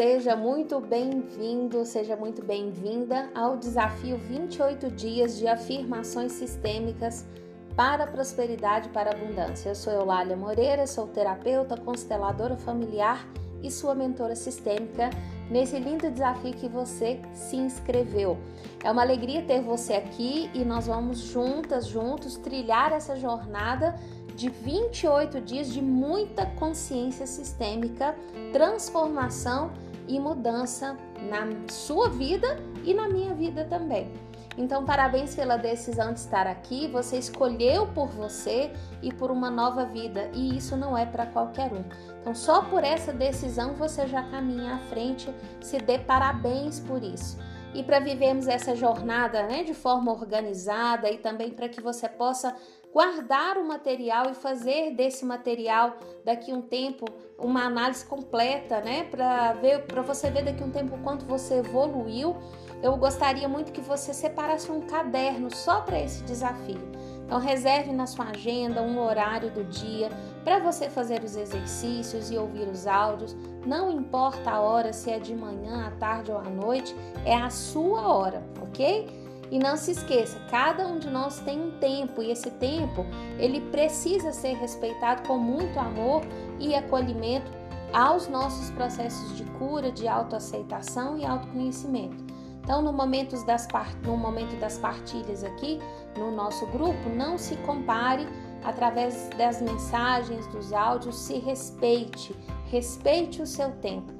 [0.00, 7.26] Seja muito bem-vindo, seja muito bem-vinda ao desafio 28 dias de afirmações sistêmicas
[7.76, 9.68] para prosperidade e para abundância.
[9.68, 13.28] Eu sou Eulália Moreira, sou terapeuta, consteladora familiar
[13.62, 15.10] e sua mentora sistêmica
[15.50, 18.38] nesse lindo desafio que você se inscreveu.
[18.82, 23.94] É uma alegria ter você aqui e nós vamos juntas, juntos, trilhar essa jornada
[24.34, 28.16] de 28 dias de muita consciência sistêmica,
[28.50, 29.70] transformação
[30.14, 30.96] e mudança
[31.28, 34.12] na sua vida e na minha vida também.
[34.58, 36.88] Então, parabéns pela decisão de estar aqui.
[36.88, 41.72] Você escolheu por você e por uma nova vida, e isso não é para qualquer
[41.72, 41.84] um.
[42.20, 45.32] Então, só por essa decisão você já caminha à frente.
[45.60, 47.38] Se dê parabéns por isso.
[47.74, 52.54] E para vivermos essa jornada né, de forma organizada e também para que você possa
[52.92, 57.04] guardar o material e fazer desse material daqui um tempo
[57.38, 62.36] uma análise completa, né, para ver para você ver daqui um tempo quanto você evoluiu.
[62.82, 66.90] Eu gostaria muito que você separasse um caderno só para esse desafio.
[67.24, 70.08] Então reserve na sua agenda um horário do dia
[70.42, 73.36] para você fazer os exercícios e ouvir os áudios.
[73.66, 76.94] Não importa a hora, se é de manhã, à tarde ou à noite,
[77.24, 79.08] é a sua hora, ok?
[79.50, 83.04] E não se esqueça, cada um de nós tem um tempo e esse tempo
[83.38, 86.22] ele precisa ser respeitado com muito amor
[86.58, 87.50] e acolhimento
[87.92, 92.30] aos nossos processos de cura, de autoaceitação e autoconhecimento.
[92.62, 93.66] Então, no momento, das
[94.04, 95.80] no momento das partilhas aqui
[96.16, 98.28] no nosso grupo, não se compare
[98.62, 102.36] através das mensagens, dos áudios, se respeite,
[102.70, 104.12] respeite o seu tempo.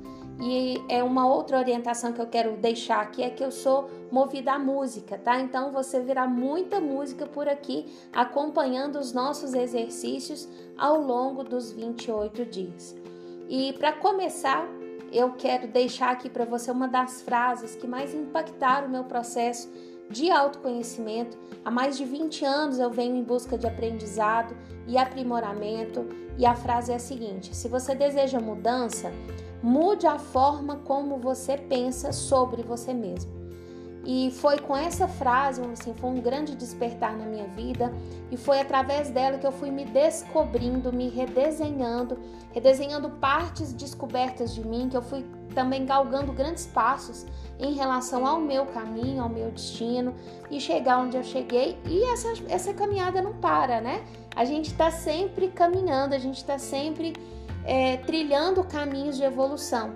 [0.43, 4.53] E é uma outra orientação que eu quero deixar aqui é que eu sou movida
[4.53, 5.39] à música, tá?
[5.39, 10.49] Então você verá muita música por aqui acompanhando os nossos exercícios
[10.79, 12.97] ao longo dos 28 dias.
[13.51, 14.67] E para começar,
[15.13, 19.71] eu quero deixar aqui para você uma das frases que mais impactaram o meu processo
[20.11, 21.39] de autoconhecimento.
[21.65, 24.55] Há mais de 20 anos eu venho em busca de aprendizado
[24.87, 26.07] e aprimoramento,
[26.37, 29.13] e a frase é a seguinte: se você deseja mudança,
[29.63, 33.31] Mude a forma como você pensa sobre você mesmo.
[34.07, 37.93] E foi com essa frase, assim, foi um grande despertar na minha vida,
[38.31, 42.19] e foi através dela que eu fui me descobrindo, me redesenhando,
[42.53, 47.27] redesenhando partes descobertas de mim, que eu fui também galgando grandes passos
[47.59, 50.15] em relação ao meu caminho, ao meu destino
[50.51, 51.79] e chegar onde eu cheguei.
[51.85, 54.03] E essa, essa caminhada não para, né?
[54.35, 57.15] A gente está sempre caminhando, a gente está sempre
[57.65, 59.93] é, trilhando caminhos de evolução.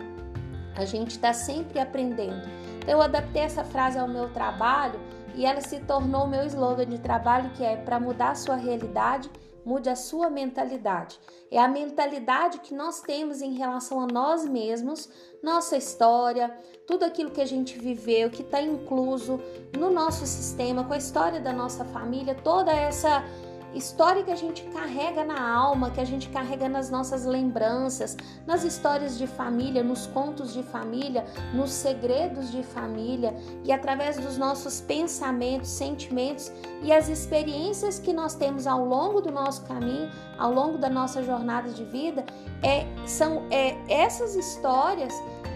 [0.77, 2.49] A gente está sempre aprendendo.
[2.79, 5.01] Então, eu adaptei essa frase ao meu trabalho
[5.35, 8.57] e ela se tornou o meu slogan de trabalho, que é para mudar a sua
[8.57, 9.31] realidade,
[9.65, 11.19] mude a sua mentalidade.
[11.51, 15.09] É a mentalidade que nós temos em relação a nós mesmos,
[15.43, 19.41] nossa história, tudo aquilo que a gente viveu, que está incluso
[19.77, 23.25] no nosso sistema, com a história da nossa família, toda essa
[23.75, 28.65] história que a gente carrega na alma, que a gente carrega nas nossas lembranças, nas
[28.65, 33.35] histórias de família, nos contos de família, nos segredos de família
[33.65, 36.53] e através dos nossos pensamentos, sentimentos
[36.83, 41.23] e as experiências que nós temos ao longo do nosso caminho, ao longo da nossa
[41.23, 42.25] jornada de vida,
[42.63, 45.13] é, são é, essas histórias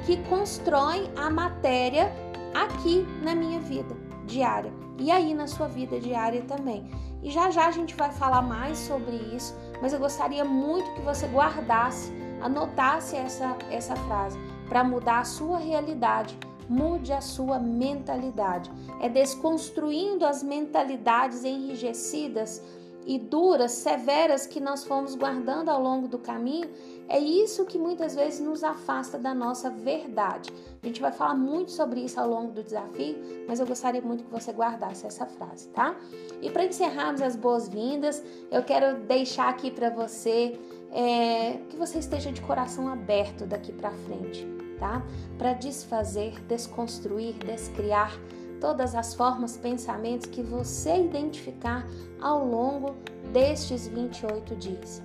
[0.07, 2.13] que constroem a matéria
[2.55, 3.97] aqui na minha vida
[4.27, 6.85] diária e aí na sua vida diária também.
[7.23, 11.01] E já já a gente vai falar mais sobre isso, mas eu gostaria muito que
[11.01, 16.39] você guardasse, anotasse essa, essa frase para mudar a sua realidade.
[16.69, 18.71] Mude a sua mentalidade.
[19.01, 22.63] É desconstruindo as mentalidades enrijecidas
[23.09, 26.69] e duras, severas que nós fomos guardando ao longo do caminho,
[27.09, 30.53] é isso que muitas vezes nos afasta da nossa verdade.
[30.83, 33.17] A gente vai falar muito sobre isso ao longo do desafio,
[33.49, 35.97] mas eu gostaria muito que você guardasse essa frase, tá?
[36.43, 40.61] E para encerrarmos as boas-vindas, eu quero deixar aqui para você
[40.93, 44.47] é, que você esteja de coração aberto daqui para frente,
[44.79, 45.03] tá?
[45.39, 48.13] Para desfazer, desconstruir, descriar
[48.61, 51.87] todas as formas, pensamentos que você identificar
[52.21, 52.95] ao longo
[53.33, 55.03] destes 28 dias.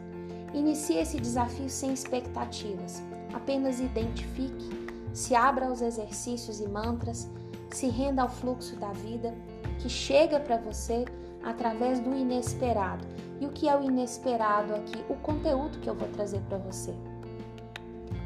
[0.54, 3.02] Inicie esse desafio sem expectativas.
[3.34, 4.70] Apenas identifique,
[5.14, 7.30] se abra aos exercícios e mantras,
[7.72, 9.34] se renda ao fluxo da vida
[9.80, 11.06] que chega para você
[11.44, 13.06] através do inesperado.
[13.40, 15.04] E o que é o inesperado aqui?
[15.10, 16.94] O conteúdo que eu vou trazer para você.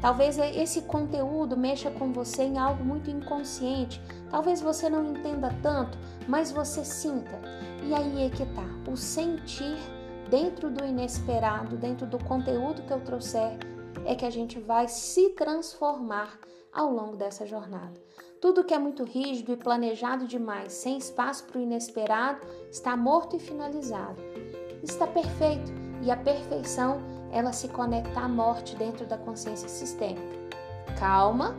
[0.00, 4.00] Talvez esse conteúdo mexa com você em algo muito inconsciente.
[4.30, 5.98] Talvez você não entenda tanto,
[6.28, 7.40] mas você sinta.
[7.82, 8.64] E aí é que tá.
[8.90, 9.76] O sentir
[10.30, 13.58] dentro do inesperado, dentro do conteúdo que eu trouxer,
[14.04, 16.38] é que a gente vai se transformar
[16.72, 18.00] ao longo dessa jornada.
[18.40, 23.34] Tudo que é muito rígido e planejado demais, sem espaço para o inesperado, está morto
[23.34, 24.22] e finalizado.
[24.82, 25.72] Está perfeito
[26.02, 30.38] e a perfeição ela se conecta à morte dentro da consciência sistêmica.
[30.98, 31.54] Calma,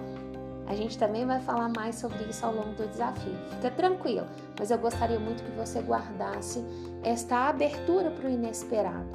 [0.70, 3.36] a gente também vai falar mais sobre isso ao longo do desafio.
[3.56, 4.28] Fica tranquilo,
[4.58, 6.64] mas eu gostaria muito que você guardasse
[7.04, 9.10] esta abertura para o inesperado,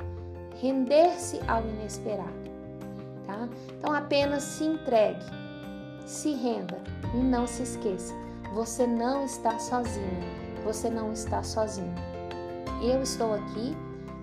[0.61, 2.51] render-se ao inesperado,
[3.25, 3.49] tá?
[3.79, 5.25] Então apenas se entregue,
[6.05, 6.79] se renda
[7.15, 8.13] e não se esqueça,
[8.53, 10.23] você não está sozinho,
[10.65, 11.95] você não está sozinho.
[12.83, 13.77] Eu estou aqui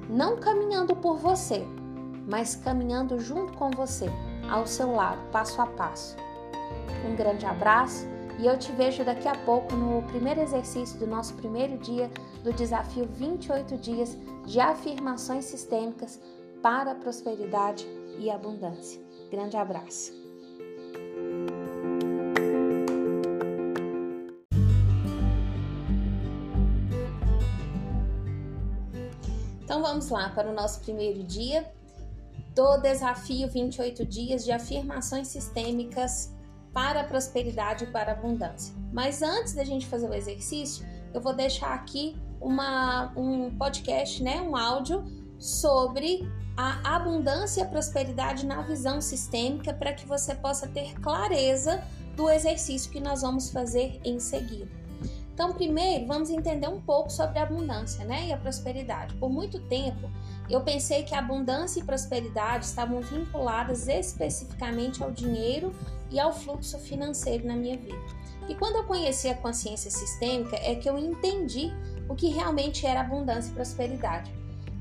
[0.10, 1.66] não caminhando por você,
[2.28, 4.10] mas caminhando junto com você,
[4.50, 6.16] ao seu lado, passo a passo.
[7.06, 8.08] Um grande abraço
[8.40, 12.10] e eu te vejo daqui a pouco no primeiro exercício do nosso primeiro dia
[12.44, 16.20] do desafio 28 dias de afirmações sistêmicas
[16.62, 17.86] para a prosperidade
[18.18, 19.02] e abundância.
[19.30, 20.12] Grande abraço.
[29.64, 31.66] Então vamos lá para o nosso primeiro dia
[32.62, 36.32] do desafio 28 dias de afirmações sistêmicas
[36.72, 38.76] para a prosperidade e para a abundância.
[38.94, 44.40] Mas antes da gente fazer o exercício, eu vou deixar aqui uma, um podcast, né,
[44.44, 45.04] um áudio
[45.40, 51.84] sobre a abundância e a prosperidade na visão sistêmica para que você possa ter clareza
[52.16, 54.70] do exercício que nós vamos fazer em seguida.
[55.34, 59.16] Então, primeiro, vamos entender um pouco sobre a abundância né, e a prosperidade.
[59.16, 60.12] Por muito tempo,
[60.52, 65.74] eu pensei que abundância e prosperidade estavam vinculadas especificamente ao dinheiro
[66.10, 67.98] e ao fluxo financeiro na minha vida.
[68.50, 71.72] E quando eu conheci a consciência sistêmica, é que eu entendi
[72.10, 74.34] o que realmente era abundância e prosperidade.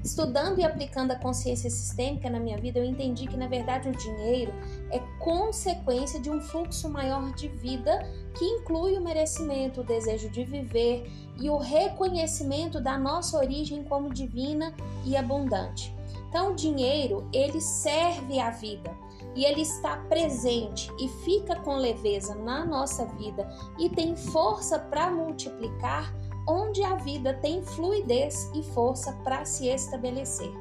[0.03, 3.93] Estudando e aplicando a consciência sistêmica na minha vida, eu entendi que na verdade o
[3.93, 4.53] dinheiro
[4.91, 7.99] é consequência de um fluxo maior de vida
[8.37, 14.13] que inclui o merecimento, o desejo de viver e o reconhecimento da nossa origem como
[14.13, 14.75] divina
[15.05, 15.95] e abundante.
[16.29, 18.97] Então, o dinheiro, ele serve à vida
[19.35, 25.11] e ele está presente e fica com leveza na nossa vida e tem força para
[25.11, 26.13] multiplicar
[26.49, 30.53] onde a vida tem fluidez e força para se estabelecer.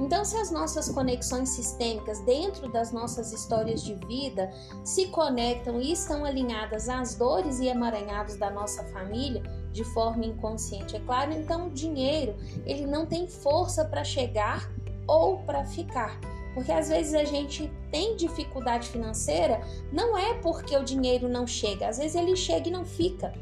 [0.00, 4.50] Então, se as nossas conexões sistêmicas dentro das nossas histórias de vida
[4.82, 10.96] se conectam e estão alinhadas às dores e emaranhados da nossa família de forma inconsciente,
[10.96, 14.72] é claro, então o dinheiro ele não tem força para chegar
[15.06, 16.18] ou para ficar.
[16.54, 19.60] Porque às vezes a gente tem dificuldade financeira,
[19.92, 23.32] não é porque o dinheiro não chega, às vezes ele chega e não fica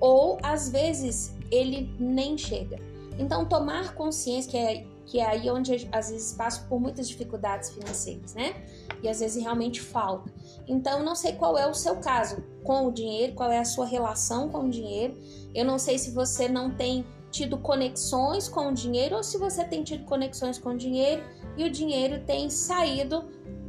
[0.00, 2.78] ou às vezes ele nem chega.
[3.18, 7.70] Então, tomar consciência que é, que é aí onde às vezes passo por muitas dificuldades
[7.70, 8.54] financeiras, né?
[9.02, 10.32] E às vezes realmente falta.
[10.66, 13.86] Então, não sei qual é o seu caso com o dinheiro, qual é a sua
[13.86, 15.14] relação com o dinheiro.
[15.54, 19.64] Eu não sei se você não tem tido conexões com o dinheiro ou se você
[19.64, 21.22] tem tido conexões com o dinheiro
[21.56, 23.24] e o dinheiro tem saído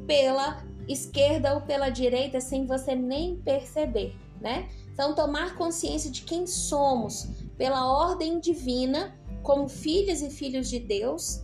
[0.06, 4.70] pela esquerda ou pela direita sem você nem perceber, né?
[4.94, 7.28] Então, tomar consciência de quem somos
[7.58, 9.14] pela ordem divina,
[9.46, 11.44] como filhas e filhos de Deus,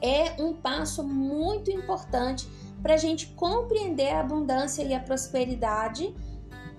[0.00, 2.48] é um passo muito importante
[2.80, 6.14] para a gente compreender a abundância e a prosperidade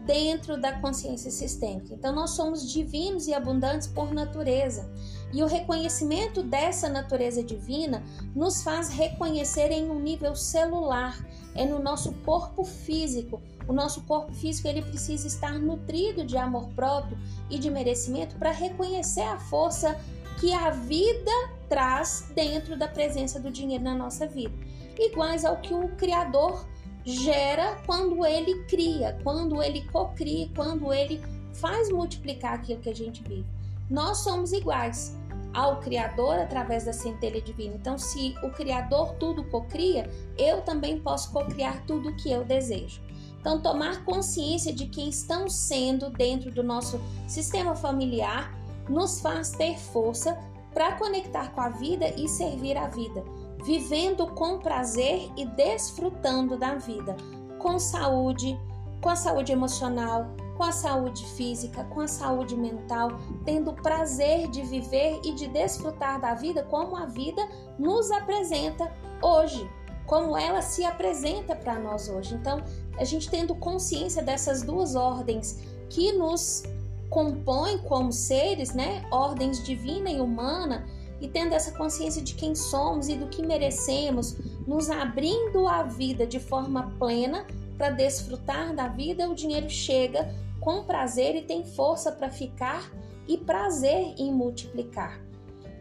[0.05, 1.93] dentro da consciência sistêmica.
[1.93, 4.89] Então, nós somos divinos e abundantes por natureza.
[5.33, 8.01] E o reconhecimento dessa natureza divina
[8.33, 11.21] nos faz reconhecer em um nível celular,
[11.53, 13.41] é no nosso corpo físico.
[13.67, 17.17] O nosso corpo físico ele precisa estar nutrido de amor próprio
[17.49, 19.99] e de merecimento para reconhecer a força
[20.39, 21.31] que a vida
[21.67, 24.53] traz dentro da presença do dinheiro na nossa vida,
[24.97, 26.65] iguais ao que o Criador
[27.03, 31.21] gera quando ele cria, quando ele cocria, quando ele
[31.53, 33.45] faz multiplicar aquilo que a gente vive.
[33.89, 35.17] Nós somos iguais
[35.53, 37.75] ao Criador através da centelha divina.
[37.75, 43.01] Então, se o Criador tudo cocria, eu também posso cocriar tudo o que eu desejo.
[43.47, 48.53] Então, tomar consciência de quem estão sendo dentro do nosso sistema familiar
[48.89, 50.37] nos faz ter força
[50.73, 53.23] para conectar com a vida e servir a vida,
[53.63, 57.15] vivendo com prazer e desfrutando da vida,
[57.57, 58.59] com saúde,
[59.01, 60.27] com a saúde emocional,
[60.57, 63.11] com a saúde física, com a saúde mental,
[63.45, 67.47] tendo prazer de viver e de desfrutar da vida como a vida
[67.79, 69.65] nos apresenta hoje,
[70.07, 72.33] como ela se apresenta para nós hoje.
[72.33, 72.63] Então,
[72.97, 75.59] a gente tendo consciência dessas duas ordens
[75.89, 76.63] que nos
[77.09, 79.05] compõem como seres, né?
[79.11, 80.87] Ordens divina e humana,
[81.19, 84.35] e tendo essa consciência de quem somos e do que merecemos,
[84.65, 87.45] nos abrindo a vida de forma plena,
[87.77, 92.91] para desfrutar da vida, o dinheiro chega com prazer e tem força para ficar
[93.27, 95.26] e prazer em multiplicar.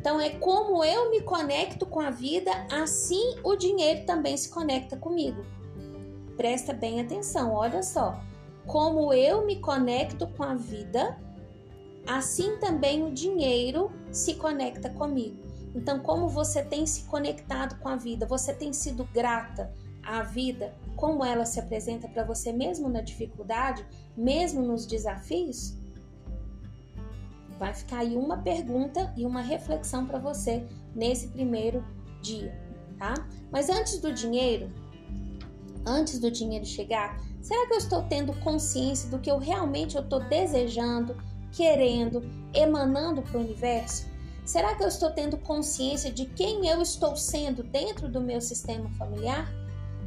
[0.07, 4.97] Então é como eu me conecto com a vida, assim o dinheiro também se conecta
[4.97, 5.45] comigo.
[6.37, 8.17] Presta bem atenção, olha só.
[8.69, 11.19] Como eu me conecto com a vida,
[12.07, 15.39] assim também o dinheiro se conecta comigo.
[15.75, 20.73] Então, como você tem se conectado com a vida, você tem sido grata à vida,
[20.95, 23.85] como ela se apresenta para você mesmo na dificuldade,
[24.17, 25.77] mesmo nos desafios?
[27.59, 31.85] Vai ficar aí uma pergunta e uma reflexão para você nesse primeiro
[32.21, 32.55] dia,
[32.99, 33.15] tá?
[33.51, 34.71] Mas antes do dinheiro,
[35.87, 40.21] antes do dinheiro chegar, será que eu estou tendo consciência do que eu realmente estou
[40.21, 41.17] desejando,
[41.53, 42.23] querendo,
[42.53, 44.07] emanando para o universo?
[44.45, 48.89] Será que eu estou tendo consciência de quem eu estou sendo dentro do meu sistema
[48.91, 49.49] familiar?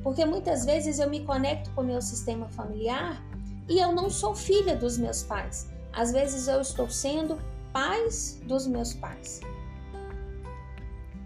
[0.03, 3.21] Porque muitas vezes eu me conecto com o meu sistema familiar
[3.67, 5.69] e eu não sou filha dos meus pais.
[5.93, 7.38] Às vezes eu estou sendo
[7.74, 9.41] pais dos meus pais.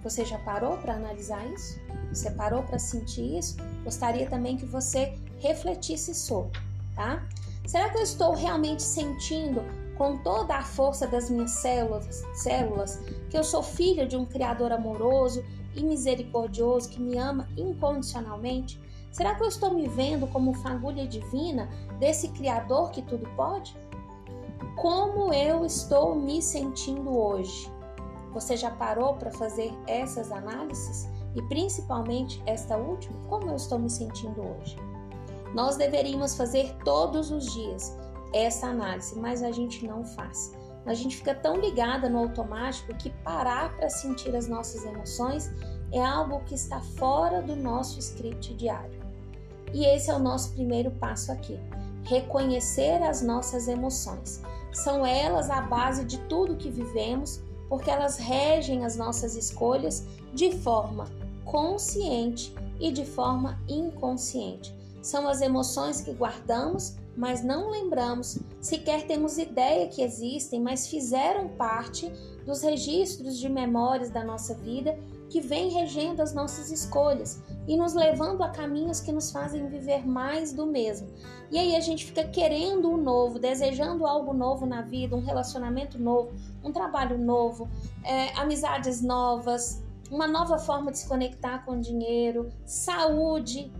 [0.04, 1.80] Você já parou para analisar isso?
[2.10, 3.58] Você parou para sentir isso?
[3.84, 6.60] Gostaria também que você refletisse sobre,
[6.96, 7.26] tá?
[7.66, 9.62] Será que eu estou realmente sentindo
[9.98, 14.72] com toda a força das minhas células, células que eu sou filha de um criador
[14.72, 15.44] amoroso
[15.74, 18.80] e misericordioso que me ama incondicionalmente?
[19.12, 23.76] Será que eu estou me vendo como fagulha divina desse criador que tudo pode?
[24.84, 27.72] Como eu estou me sentindo hoje?
[28.34, 31.08] Você já parou para fazer essas análises?
[31.34, 34.76] E principalmente esta última, como eu estou me sentindo hoje?
[35.56, 37.98] Nós deveríamos fazer todos os dias
[38.34, 40.52] essa análise, mas a gente não faz.
[40.86, 45.50] A gente fica tão ligada no automático que parar para sentir as nossas emoções
[45.94, 49.00] é algo que está fora do nosso script diário.
[49.74, 51.58] E esse é o nosso primeiro passo aqui:
[52.04, 54.44] reconhecer as nossas emoções.
[54.74, 60.04] São elas a base de tudo que vivemos, porque elas regem as nossas escolhas
[60.34, 61.06] de forma
[61.46, 64.76] consciente e de forma inconsciente.
[65.02, 71.50] São as emoções que guardamos, mas não lembramos, sequer temos ideia que existem, mas fizeram
[71.50, 72.12] parte
[72.46, 74.98] dos registros de memórias da nossa vida
[75.30, 80.06] que vem regendo as nossas escolhas e nos levando a caminhos que nos fazem viver
[80.06, 81.10] mais do mesmo.
[81.50, 85.24] E aí a gente fica querendo o um novo, desejando algo novo na vida, um
[85.24, 86.32] relacionamento novo,
[86.64, 87.70] um trabalho novo,
[88.04, 93.72] é, amizades novas, uma nova forma de se conectar com o dinheiro, saúde.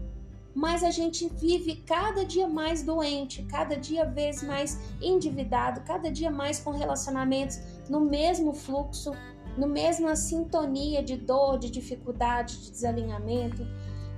[0.56, 6.30] Mas a gente vive cada dia mais doente, cada dia vez mais endividado, cada dia
[6.30, 7.60] mais com relacionamentos
[7.90, 9.12] no mesmo fluxo
[9.58, 13.66] no mesma sintonia de dor, de dificuldade, de desalinhamento.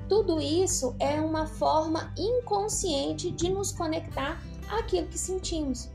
[0.08, 5.90] Tudo isso é uma forma inconsciente de nos conectar àquilo que sentimos.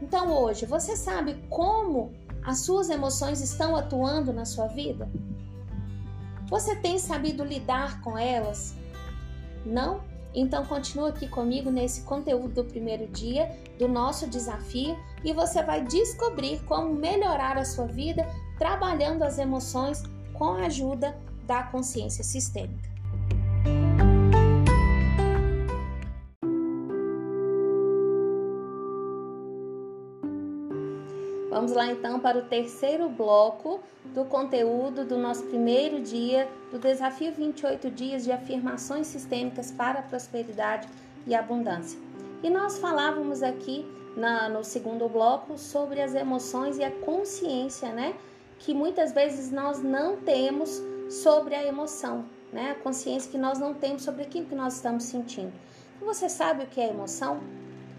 [0.00, 2.12] Então, hoje, você sabe como
[2.44, 5.08] as suas emoções estão atuando na sua vida?
[6.48, 8.74] Você tem sabido lidar com elas?
[9.64, 10.00] Não?
[10.34, 15.84] Então continua aqui comigo nesse conteúdo do primeiro dia do nosso desafio e você vai
[15.84, 18.26] descobrir como melhorar a sua vida
[18.62, 20.04] trabalhando as emoções
[20.34, 22.88] com a ajuda da consciência sistêmica.
[31.50, 33.80] Vamos lá então para o terceiro bloco
[34.14, 40.02] do conteúdo do nosso primeiro dia do desafio 28 dias de afirmações sistêmicas para a
[40.02, 40.88] prosperidade
[41.26, 41.98] e abundância.
[42.44, 43.84] E nós falávamos aqui
[44.16, 48.14] na, no segundo bloco sobre as emoções e a consciência, né?
[48.62, 52.70] Que muitas vezes nós não temos sobre a emoção, né?
[52.70, 55.52] A consciência que nós não temos sobre aquilo que nós estamos sentindo.
[56.00, 57.40] E você sabe o que é emoção?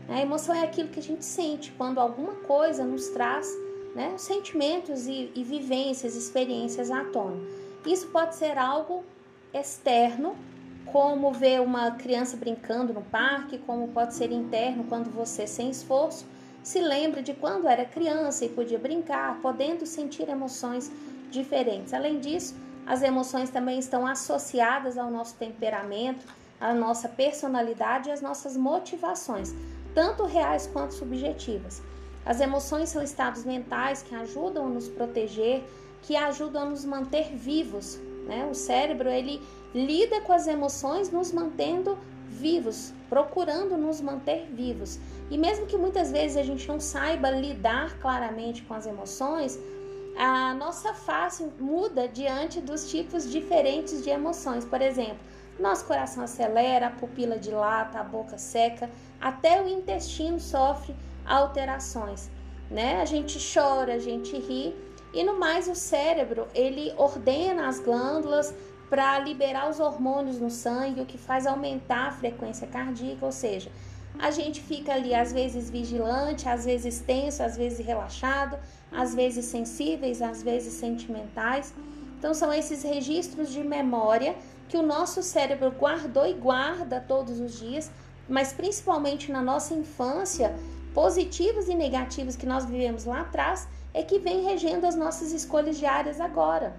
[0.07, 3.47] A emoção é aquilo que a gente sente quando alguma coisa nos traz
[3.93, 7.41] né, sentimentos e, e vivências, experiências à tona.
[7.85, 9.03] Isso pode ser algo
[9.53, 10.35] externo,
[10.85, 16.25] como ver uma criança brincando no parque, como pode ser interno quando você, sem esforço,
[16.63, 20.89] se lembra de quando era criança e podia brincar, podendo sentir emoções
[21.29, 21.93] diferentes.
[21.93, 22.55] Além disso,
[22.85, 26.25] as emoções também estão associadas ao nosso temperamento,
[26.59, 29.53] à nossa personalidade e às nossas motivações,
[29.93, 31.81] tanto reais quanto subjetivas.
[32.25, 35.61] As emoções são estados mentais que ajudam a nos proteger,
[36.01, 37.97] que ajudam a nos manter vivos.
[38.25, 38.47] Né?
[38.49, 39.41] O cérebro ele
[39.75, 41.97] lida com as emoções, nos mantendo
[42.29, 44.99] vivos, procurando nos manter vivos.
[45.29, 49.59] E mesmo que muitas vezes a gente não saiba lidar claramente com as emoções,
[50.17, 54.65] a nossa face muda diante dos tipos diferentes de emoções.
[54.65, 55.19] Por exemplo,
[55.59, 58.89] nosso coração acelera, a pupila dilata, a boca seca,
[59.21, 62.31] até o intestino sofre alterações,
[62.71, 62.99] né?
[62.99, 64.75] A gente chora, a gente ri
[65.13, 68.51] e no mais o cérebro, ele ordena as glândulas
[68.93, 73.71] para liberar os hormônios no sangue, o que faz aumentar a frequência cardíaca, ou seja,
[74.19, 78.55] a gente fica ali às vezes vigilante, às vezes tenso, às vezes relaxado,
[78.91, 81.73] às vezes sensíveis, às vezes sentimentais.
[82.19, 84.35] Então são esses registros de memória
[84.69, 87.89] que o nosso cérebro guardou e guarda todos os dias,
[88.29, 90.53] mas principalmente na nossa infância,
[90.93, 95.79] positivos e negativos que nós vivemos lá atrás, é que vem regendo as nossas escolhas
[95.79, 96.75] diárias agora.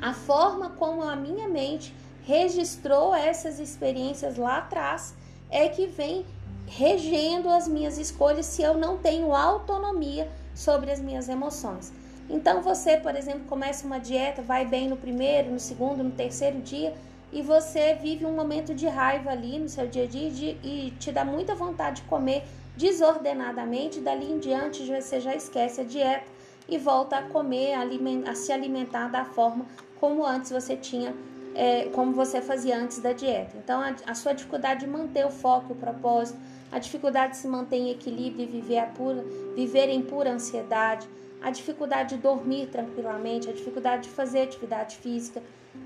[0.00, 5.14] A forma como a minha mente registrou essas experiências lá atrás
[5.50, 6.24] é que vem
[6.66, 11.92] regendo as minhas escolhas se eu não tenho autonomia sobre as minhas emoções.
[12.28, 16.60] Então você, por exemplo, começa uma dieta, vai bem no primeiro, no segundo, no terceiro
[16.60, 16.94] dia
[17.32, 21.10] e você vive um momento de raiva ali no seu dia a dia e te
[21.10, 22.44] dá muita vontade de comer
[22.76, 26.39] desordenadamente, dali em diante você já esquece a dieta
[26.70, 29.66] e volta a comer, a, se alimentar da forma
[29.98, 31.14] como antes você tinha,
[31.54, 33.56] é, como você fazia antes da dieta.
[33.56, 36.38] Então, a, a, sua dificuldade de manter o foco, o propósito,
[36.70, 39.24] a dificuldade de se manter em equilíbrio e viver, pura,
[39.54, 41.08] viver em pura ansiedade,
[41.42, 45.42] a dificuldade de dormir tranquilamente, a dificuldade de fazer atividade física,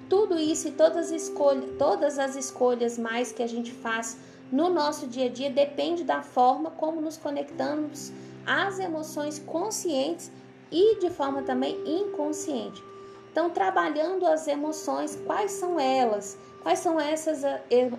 [0.09, 4.17] tudo isso e todas as escolhas, todas as escolhas mais que a gente faz
[4.53, 8.13] no nosso dia a dia depende da forma como nos conectamos
[8.47, 10.31] às emoções conscientes
[10.75, 12.83] e de forma também inconsciente.
[13.31, 16.37] Então, trabalhando as emoções, quais são elas?
[16.63, 17.43] Quais são essas,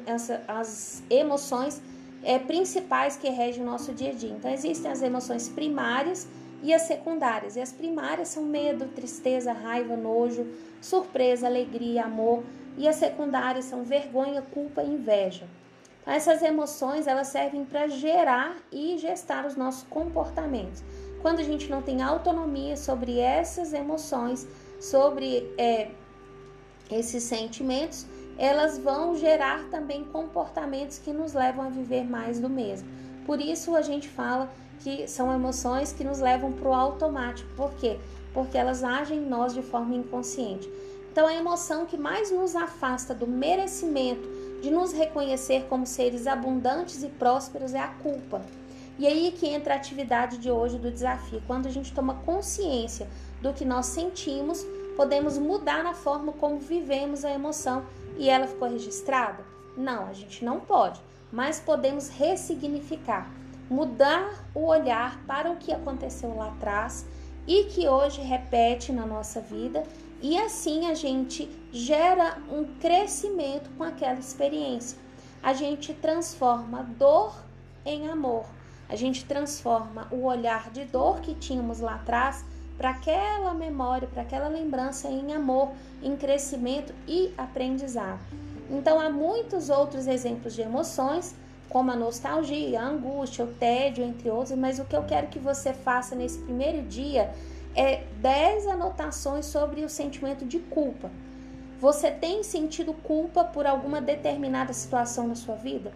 [0.06, 1.82] essa, as emoções
[2.22, 4.32] é, principais que regem o nosso dia a dia?
[4.32, 6.28] Então, existem as emoções primárias
[6.62, 7.56] e as secundárias.
[7.56, 10.46] E as primárias são medo, tristeza, raiva, nojo,
[10.82, 12.44] surpresa, alegria, amor.
[12.78, 15.48] E as secundárias são vergonha, culpa e inveja.
[16.02, 20.84] Então, essas emoções elas servem para gerar e gestar os nossos comportamentos.
[21.26, 24.48] Quando a gente não tem autonomia sobre essas emoções,
[24.80, 25.90] sobre é,
[26.92, 28.06] esses sentimentos,
[28.38, 32.88] elas vão gerar também comportamentos que nos levam a viver mais do mesmo.
[33.26, 37.50] Por isso a gente fala que são emoções que nos levam para o automático.
[37.56, 37.98] Por quê?
[38.32, 40.72] Porque elas agem em nós de forma inconsciente.
[41.12, 44.30] Então, a emoção que mais nos afasta do merecimento
[44.62, 48.44] de nos reconhecer como seres abundantes e prósperos é a culpa.
[48.98, 51.44] E aí que entra a atividade de hoje do desafio.
[51.46, 53.08] Quando a gente toma consciência
[53.42, 57.86] do que nós sentimos, podemos mudar a forma como vivemos a emoção
[58.18, 59.44] e ela ficou registrada?
[59.76, 63.30] Não, a gente não pode, mas podemos ressignificar,
[63.70, 67.06] mudar o olhar para o que aconteceu lá atrás
[67.46, 69.84] e que hoje repete na nossa vida
[70.22, 74.98] e assim a gente gera um crescimento com aquela experiência.
[75.44, 77.36] A gente transforma dor
[77.86, 78.55] em amor.
[78.88, 82.46] A gente transforma o olhar de dor que tínhamos lá atrás
[82.78, 85.72] para aquela memória, para aquela lembrança em amor,
[86.04, 88.20] em crescimento e aprendizado.
[88.70, 91.36] Então há muitos outros exemplos de emoções,
[91.70, 95.40] como a nostalgia, a angústia, o tédio, entre outros, mas o que eu quero que
[95.40, 97.34] você faça nesse primeiro dia
[97.76, 101.12] é 10 anotações sobre o sentimento de culpa.
[101.80, 105.92] Você tem sentido culpa por alguma determinada situação na sua vida?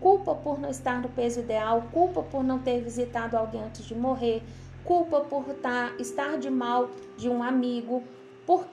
[0.00, 3.94] Culpa por não estar no peso ideal, culpa por não ter visitado alguém antes de
[3.94, 4.42] morrer,
[4.84, 8.02] culpa por tá, estar de mal de um amigo.
[8.46, 8.66] Por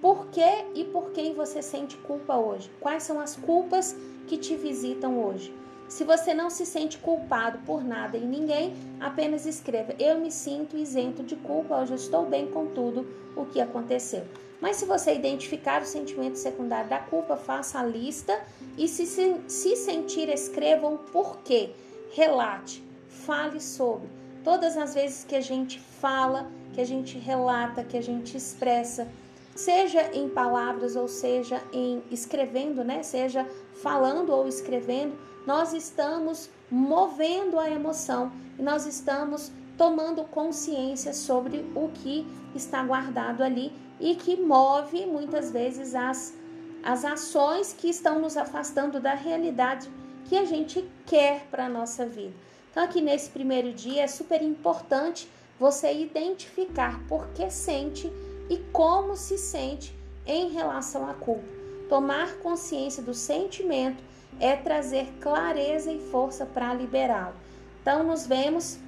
[0.00, 2.70] por que e por quem você sente culpa hoje?
[2.80, 5.57] Quais são as culpas que te visitam hoje?
[5.88, 10.76] Se você não se sente culpado por nada e ninguém, apenas escreva: Eu me sinto
[10.76, 14.24] isento de culpa, hoje estou bem com tudo o que aconteceu.
[14.60, 18.38] Mas se você identificar o sentimento secundário da culpa, faça a lista
[18.76, 21.70] e se, se, se sentir, escreva o porquê.
[22.12, 24.08] Relate, fale sobre.
[24.44, 29.06] Todas as vezes que a gente fala, que a gente relata, que a gente expressa,
[29.54, 33.02] seja em palavras ou seja em escrevendo, né?
[33.02, 35.16] Seja falando ou escrevendo,
[35.48, 43.42] nós estamos movendo a emoção e nós estamos tomando consciência sobre o que está guardado
[43.42, 46.34] ali e que move muitas vezes as,
[46.82, 49.88] as ações que estão nos afastando da realidade
[50.26, 52.34] que a gente quer para a nossa vida.
[52.70, 58.12] Então, aqui nesse primeiro dia é super importante você identificar por que sente
[58.50, 61.48] e como se sente em relação à culpa.
[61.88, 64.07] Tomar consciência do sentimento
[64.40, 67.34] é trazer clareza e força para liberá-lo.
[67.80, 68.78] Então, nos vemos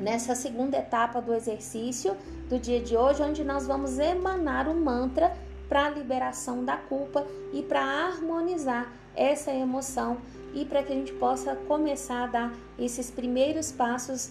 [0.00, 2.16] nessa segunda etapa do exercício
[2.48, 5.36] do dia de hoje, onde nós vamos emanar o mantra
[5.68, 10.18] para a liberação da culpa e para harmonizar essa emoção
[10.52, 14.30] e para que a gente possa começar a dar esses primeiros passos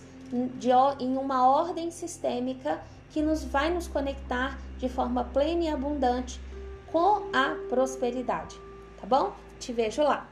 [0.56, 6.40] de, em uma ordem sistêmica que nos vai nos conectar de forma plena e abundante
[6.92, 8.60] com a prosperidade,
[9.00, 9.34] tá bom?
[9.60, 10.30] Te vejo lá.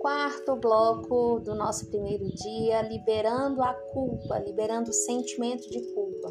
[0.00, 6.28] quarto bloco do nosso primeiro dia, liberando a culpa, liberando o sentimento de culpa.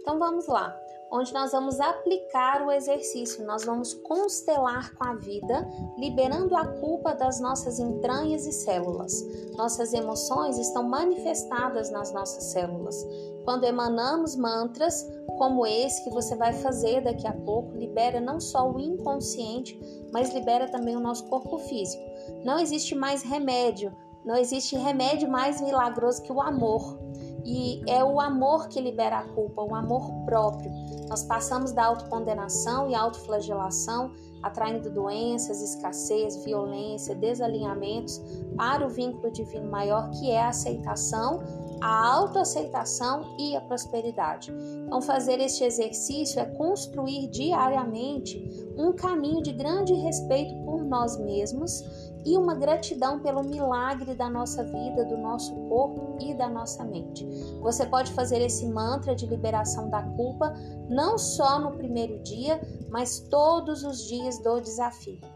[0.00, 0.85] Então vamos lá
[1.16, 5.66] onde nós vamos aplicar o exercício, nós vamos constelar com a vida,
[5.98, 9.24] liberando a culpa das nossas entranhas e células.
[9.56, 12.96] Nossas emoções estão manifestadas nas nossas células.
[13.44, 15.06] Quando emanamos mantras,
[15.38, 19.78] como esse que você vai fazer daqui a pouco, libera não só o inconsciente,
[20.12, 22.02] mas libera também o nosso corpo físico.
[22.44, 26.98] Não existe mais remédio, não existe remédio mais milagroso que o amor.
[27.46, 30.68] E é o amor que libera a culpa, o amor próprio.
[31.08, 34.10] Nós passamos da autocondenação e autoflagelação,
[34.42, 38.20] atraindo doenças, escassez, violência, desalinhamentos
[38.56, 41.40] para o vínculo divino maior, que é a aceitação,
[41.80, 44.52] a autoaceitação e a prosperidade.
[44.84, 48.44] Então, fazer este exercício é construir diariamente
[48.76, 54.64] um caminho de grande respeito por nós mesmos e uma gratidão pelo milagre da nossa
[54.64, 57.24] vida, do nosso corpo e da nossa mente.
[57.60, 60.52] Você pode fazer esse mantra de liberação da culpa
[60.90, 62.60] não só no primeiro dia,
[62.90, 65.20] mas todos os dias do desafio.
[65.20, 65.28] Tá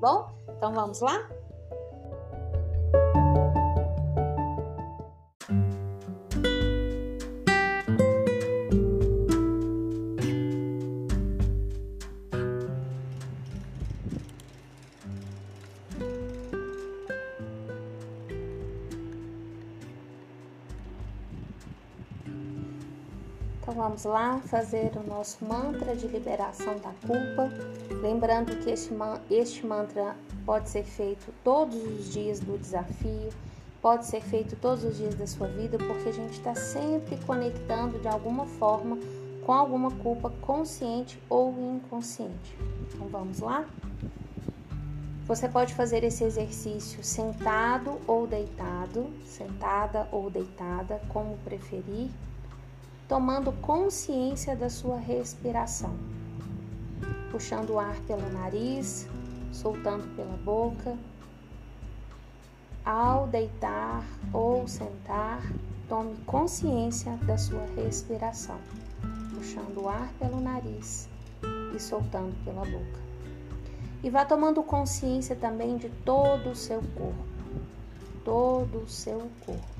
[0.00, 0.28] bom?
[0.56, 1.37] Então vamos lá?
[23.88, 27.48] Vamos lá fazer o nosso mantra de liberação da culpa.
[28.02, 28.90] Lembrando que este,
[29.30, 33.30] este mantra pode ser feito todos os dias do desafio,
[33.80, 37.98] pode ser feito todos os dias da sua vida, porque a gente está sempre conectando
[37.98, 38.98] de alguma forma
[39.46, 42.58] com alguma culpa consciente ou inconsciente.
[42.82, 43.64] Então vamos lá?
[45.26, 52.10] Você pode fazer esse exercício sentado ou deitado, sentada ou deitada, como preferir
[53.08, 55.96] tomando consciência da sua respiração,
[57.30, 59.08] puxando o ar pelo nariz,
[59.50, 60.94] soltando pela boca.
[62.84, 65.40] Ao deitar ou sentar,
[65.88, 68.58] tome consciência da sua respiração,
[69.34, 71.08] puxando o ar pelo nariz
[71.74, 73.08] e soltando pela boca.
[74.02, 77.24] E vá tomando consciência também de todo o seu corpo,
[78.22, 79.78] todo o seu corpo.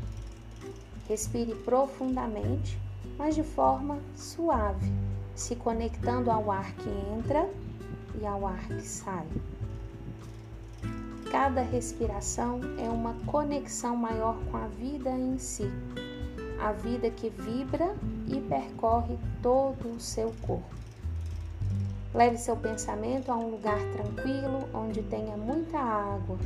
[1.07, 2.79] Respire profundamente
[3.19, 4.93] mas de forma suave,
[5.35, 7.51] se conectando ao ar que entra
[8.21, 9.27] e ao ar que sai.
[11.31, 15.69] Cada respiração é uma conexão maior com a vida em si,
[16.61, 17.95] a vida que vibra
[18.27, 20.79] e percorre todo o seu corpo.
[22.15, 26.39] Leve seu pensamento a um lugar tranquilo onde tenha muita água,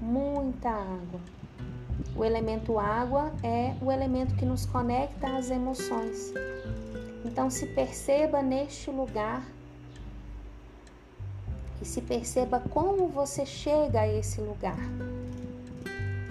[0.00, 1.20] muita água
[2.16, 6.32] o elemento água é o elemento que nos conecta às emoções.
[7.24, 9.42] Então, se perceba neste lugar
[11.82, 14.78] e se perceba como você chega a esse lugar.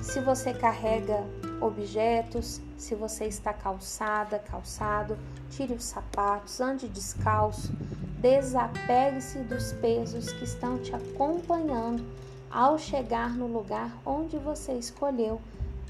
[0.01, 1.23] Se você carrega
[1.59, 5.17] objetos, se você está calçada, calçado,
[5.49, 7.73] tire os sapatos, ande descalço,
[8.19, 12.03] desapegue-se dos pesos que estão te acompanhando
[12.49, 15.41] ao chegar no lugar onde você escolheu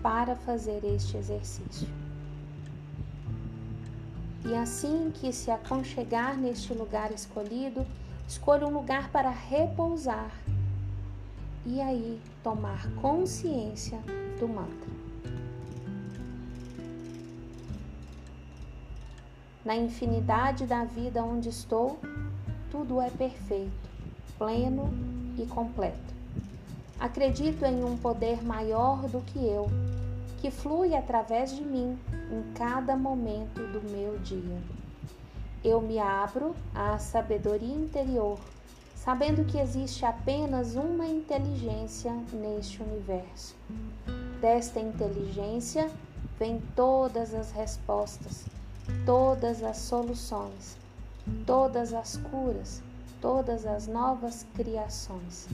[0.03, 1.87] para fazer este exercício.
[4.45, 7.85] E assim que se aconchegar neste lugar escolhido,
[8.27, 10.31] escolha um lugar para repousar
[11.65, 13.97] e aí tomar consciência
[14.37, 14.91] do mantra.
[19.63, 21.97] Na infinidade da vida onde estou,
[22.69, 23.89] tudo é perfeito,
[24.37, 24.93] pleno
[25.37, 26.13] e completo.
[26.99, 29.69] Acredito em um poder maior do que eu,
[30.43, 31.97] que flui através de mim
[32.29, 34.61] em cada momento do meu dia.
[35.63, 38.37] Eu me abro à sabedoria interior,
[38.93, 43.55] sabendo que existe apenas uma inteligência neste universo.
[44.41, 45.89] Desta inteligência
[46.37, 48.45] vêm todas as respostas,
[49.05, 50.77] todas as soluções,
[51.45, 52.83] todas as curas,
[53.21, 55.47] todas as novas criações.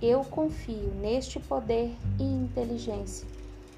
[0.00, 3.26] eu confio neste poder e inteligência,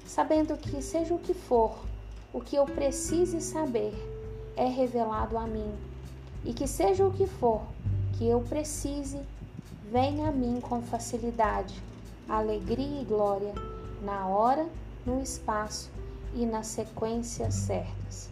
[0.05, 1.75] sabendo que, seja o que for,
[2.33, 3.93] o que eu precise saber
[4.55, 5.73] é revelado a mim,
[6.43, 7.61] e que, seja o que for
[8.21, 9.19] que eu precise,
[9.91, 11.81] venha a mim com facilidade,
[12.29, 13.51] alegria e glória,
[14.03, 14.67] na hora,
[15.03, 15.89] no espaço
[16.35, 18.29] e nas sequências certas.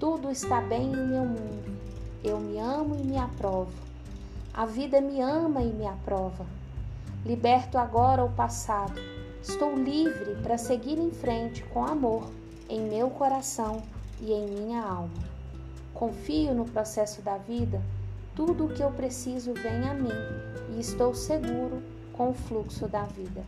[0.00, 1.78] Tudo está bem em meu mundo.
[2.24, 3.72] Eu me amo e me aprovo.
[4.52, 6.44] A vida me ama e me aprova.
[7.24, 9.00] Liberto agora o passado.
[9.46, 12.30] Estou livre para seguir em frente com amor
[12.66, 13.82] em meu coração
[14.18, 15.22] e em minha alma.
[15.92, 17.82] Confio no processo da vida,
[18.34, 20.08] tudo o que eu preciso vem a mim
[20.74, 21.82] e estou seguro
[22.14, 23.44] com o fluxo da vida.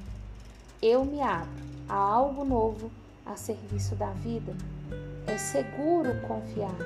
[0.83, 2.91] Eu me abro a algo novo
[3.25, 4.55] a serviço da vida.
[5.27, 6.77] É seguro confiar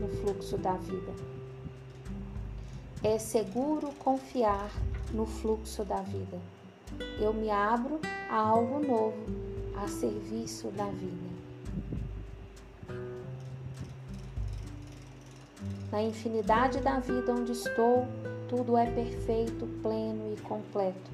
[0.00, 1.12] no fluxo da vida.
[3.02, 4.70] É seguro confiar
[5.12, 6.53] no fluxo da vida.
[7.20, 9.24] Eu me abro a algo novo,
[9.76, 11.34] a serviço da vida.
[15.90, 18.06] Na infinidade da vida onde estou,
[18.48, 21.10] tudo é perfeito, pleno e completo.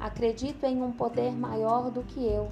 [0.00, 2.50] Acredito em um poder maior do que eu,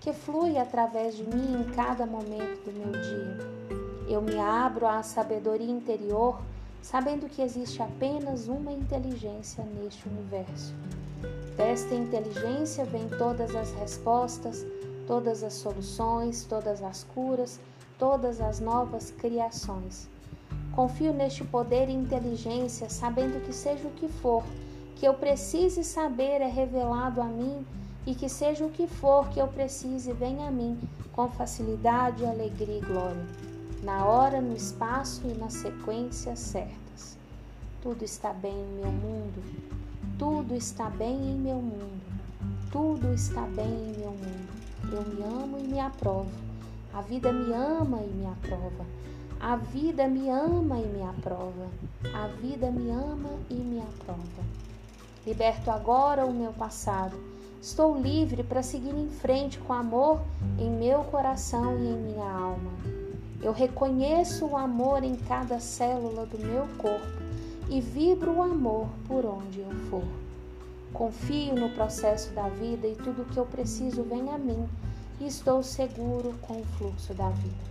[0.00, 3.38] que flui através de mim em cada momento do meu dia.
[4.08, 6.40] Eu me abro à sabedoria interior
[6.80, 10.74] sabendo que existe apenas uma inteligência neste universo.
[11.58, 14.64] Desta inteligência vêm todas as respostas,
[15.08, 17.58] todas as soluções, todas as curas,
[17.98, 20.08] todas as novas criações.
[20.72, 24.44] Confio neste poder e inteligência, sabendo que seja o que for
[24.94, 27.66] que eu precise saber é revelado a mim
[28.06, 30.78] e que seja o que for que eu precise venha a mim
[31.12, 33.26] com facilidade, alegria e glória
[33.82, 37.16] na hora, no espaço e nas sequências certas.
[37.82, 39.42] Tudo está bem em meu mundo,
[40.18, 42.02] tudo está bem em meu mundo,
[42.72, 44.48] tudo está bem em meu mundo.
[44.92, 46.30] Eu me amo e me aprovo.
[46.92, 48.84] A vida me ama e me aprova.
[49.38, 51.68] A vida me ama e me aprova.
[52.12, 54.42] A vida me ama e me aprova.
[55.24, 57.16] Liberto agora o meu passado.
[57.62, 60.20] Estou livre para seguir em frente com amor
[60.58, 62.72] em meu coração e em minha alma.
[63.40, 67.17] Eu reconheço o amor em cada célula do meu corpo
[67.68, 70.04] e vibro o amor por onde eu for.
[70.92, 74.68] Confio no processo da vida e tudo o que eu preciso vem a mim
[75.20, 77.68] e estou seguro com o fluxo da vida.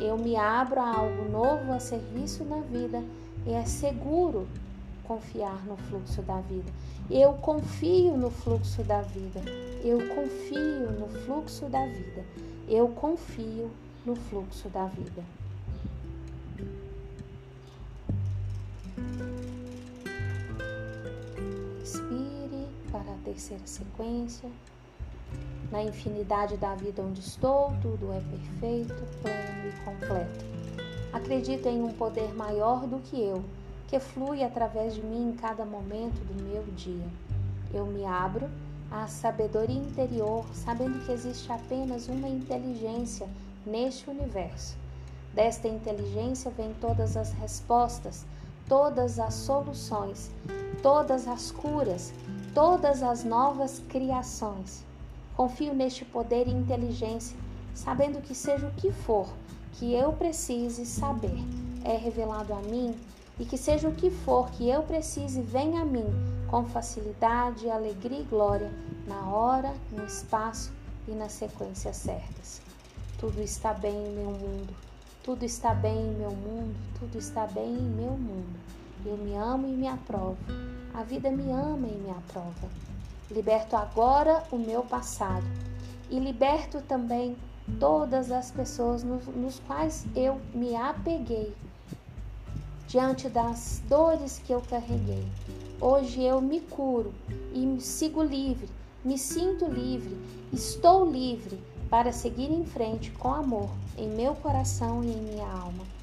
[0.00, 3.02] Eu me abro a algo novo a serviço da vida
[3.46, 4.46] e é seguro
[5.04, 6.70] confiar no fluxo da vida.
[7.10, 9.42] Eu confio no fluxo da vida.
[9.82, 12.24] Eu confio no fluxo da vida.
[12.66, 13.70] Eu confio
[14.06, 15.22] no fluxo da vida.
[22.94, 24.48] Para a terceira sequência.
[25.72, 30.44] Na infinidade da vida onde estou, tudo é perfeito, pleno e completo.
[31.12, 33.42] Acredito em um poder maior do que eu,
[33.88, 37.08] que flui através de mim em cada momento do meu dia.
[37.72, 38.48] Eu me abro
[38.92, 43.28] à sabedoria interior, sabendo que existe apenas uma inteligência
[43.66, 44.76] neste universo.
[45.32, 48.24] Desta inteligência vêm todas as respostas,
[48.68, 50.30] todas as soluções,
[50.80, 52.12] todas as curas,
[52.54, 54.84] todas as novas criações.
[55.36, 57.36] Confio neste poder e inteligência,
[57.74, 59.28] sabendo que seja o que for
[59.72, 61.36] que eu precise saber,
[61.82, 62.94] é revelado a mim,
[63.40, 66.06] e que seja o que for que eu precise, venha a mim
[66.46, 68.70] com facilidade, alegria e glória,
[69.08, 70.72] na hora, no espaço
[71.08, 72.62] e nas sequências certas.
[73.18, 74.72] Tudo está bem em meu mundo,
[75.24, 78.60] tudo está bem em meu mundo, tudo está bem em meu mundo.
[79.04, 80.36] Eu me amo e me aprovo.
[80.94, 82.68] A vida me ama e me aprova.
[83.28, 85.44] Liberto agora o meu passado
[86.08, 87.36] e liberto também
[87.80, 91.52] todas as pessoas nos, nos quais eu me apeguei
[92.86, 95.26] diante das dores que eu carreguei.
[95.80, 97.12] Hoje eu me curo
[97.52, 98.68] e me sigo livre,
[99.04, 100.16] me sinto livre,
[100.52, 105.93] estou livre para seguir em frente com amor em meu coração e em minha alma.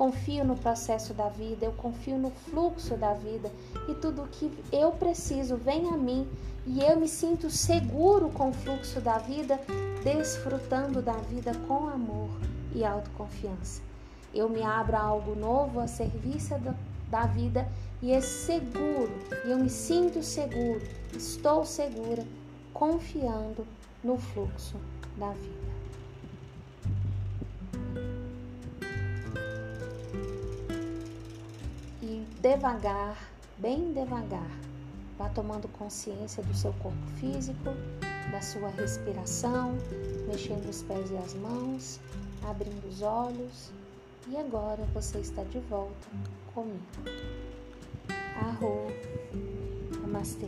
[0.00, 3.52] Confio no processo da vida, eu confio no fluxo da vida
[3.86, 6.26] e tudo o que eu preciso vem a mim
[6.66, 9.60] e eu me sinto seguro com o fluxo da vida,
[10.02, 12.30] desfrutando da vida com amor
[12.74, 13.82] e autoconfiança.
[14.32, 16.54] Eu me abro a algo novo, a serviço
[17.10, 17.68] da vida
[18.00, 19.12] e é seguro,
[19.44, 20.80] e eu me sinto seguro,
[21.14, 22.24] estou segura,
[22.72, 23.66] confiando
[24.02, 24.78] no fluxo
[25.18, 25.59] da vida.
[32.40, 33.16] Devagar,
[33.58, 34.50] bem devagar,
[35.20, 37.74] Vá tomando consciência do seu corpo físico,
[38.32, 39.76] da sua respiração,
[40.26, 42.00] mexendo os pés e as mãos,
[42.48, 43.70] abrindo os olhos.
[44.28, 46.08] E agora você está de volta
[46.54, 46.80] comigo.
[48.34, 48.86] Arro,
[50.00, 50.46] namastê.